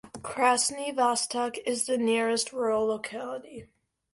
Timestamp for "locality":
2.87-3.67